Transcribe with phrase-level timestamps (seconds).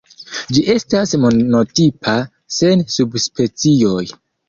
[0.55, 2.17] Ĝi estas monotipa,
[2.59, 4.05] sen subspecioj.